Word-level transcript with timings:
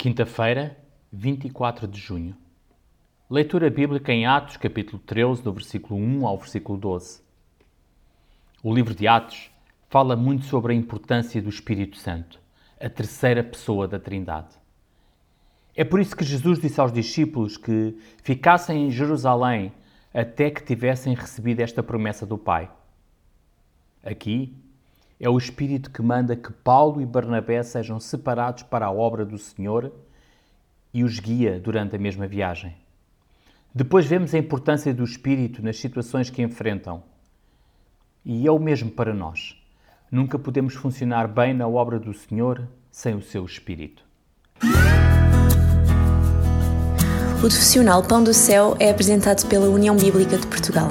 Quinta-feira, 0.00 0.76
24 1.12 1.88
de 1.88 1.98
junho. 1.98 2.36
Leitura 3.28 3.68
bíblica 3.68 4.12
em 4.12 4.26
Atos, 4.26 4.56
capítulo 4.56 5.02
13, 5.04 5.42
do 5.42 5.52
versículo 5.52 5.98
1 5.98 6.24
ao 6.24 6.38
versículo 6.38 6.78
12. 6.78 7.20
O 8.62 8.72
livro 8.72 8.94
de 8.94 9.08
Atos 9.08 9.50
fala 9.90 10.14
muito 10.14 10.44
sobre 10.44 10.72
a 10.72 10.76
importância 10.76 11.42
do 11.42 11.48
Espírito 11.48 11.96
Santo, 11.96 12.38
a 12.80 12.88
terceira 12.88 13.42
pessoa 13.42 13.88
da 13.88 13.98
Trindade. 13.98 14.54
É 15.74 15.82
por 15.82 15.98
isso 15.98 16.14
que 16.14 16.24
Jesus 16.24 16.60
disse 16.60 16.80
aos 16.80 16.92
discípulos 16.92 17.56
que 17.56 17.98
ficassem 18.22 18.86
em 18.86 18.92
Jerusalém 18.92 19.72
até 20.14 20.48
que 20.48 20.62
tivessem 20.62 21.12
recebido 21.12 21.58
esta 21.58 21.82
promessa 21.82 22.24
do 22.24 22.38
Pai. 22.38 22.70
Aqui, 24.04 24.54
é 25.20 25.28
o 25.28 25.36
Espírito 25.36 25.90
que 25.90 26.00
manda 26.00 26.36
que 26.36 26.52
Paulo 26.52 27.00
e 27.00 27.06
Barnabé 27.06 27.62
sejam 27.62 27.98
separados 27.98 28.62
para 28.62 28.86
a 28.86 28.92
obra 28.92 29.24
do 29.24 29.36
Senhor 29.36 29.92
e 30.94 31.02
os 31.02 31.18
guia 31.18 31.58
durante 31.58 31.96
a 31.96 31.98
mesma 31.98 32.26
viagem. 32.26 32.74
Depois 33.74 34.06
vemos 34.06 34.34
a 34.34 34.38
importância 34.38 34.94
do 34.94 35.04
Espírito 35.04 35.62
nas 35.62 35.78
situações 35.78 36.30
que 36.30 36.42
enfrentam. 36.42 37.02
E 38.24 38.46
é 38.46 38.50
o 38.50 38.58
mesmo 38.58 38.90
para 38.90 39.12
nós. 39.12 39.56
Nunca 40.10 40.38
podemos 40.38 40.74
funcionar 40.74 41.26
bem 41.28 41.52
na 41.52 41.68
obra 41.68 41.98
do 41.98 42.14
Senhor 42.14 42.66
sem 42.90 43.14
o 43.14 43.22
seu 43.22 43.44
Espírito. 43.44 44.02
O 47.36 47.40
profissional 47.40 48.02
Pão 48.02 48.24
do 48.24 48.34
Céu 48.34 48.76
é 48.80 48.90
apresentado 48.90 49.46
pela 49.48 49.68
União 49.68 49.96
Bíblica 49.96 50.36
de 50.38 50.46
Portugal. 50.46 50.90